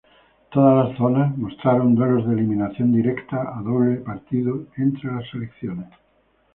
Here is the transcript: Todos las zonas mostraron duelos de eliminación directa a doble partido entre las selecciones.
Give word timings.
Todos 0.51 0.83
las 0.89 0.97
zonas 0.97 1.37
mostraron 1.37 1.93
duelos 1.93 2.25
de 2.25 2.33
eliminación 2.33 2.91
directa 2.91 3.53
a 3.55 3.61
doble 3.61 3.97
partido 3.97 4.65
entre 4.75 5.13
las 5.13 5.29
selecciones. 5.29 5.89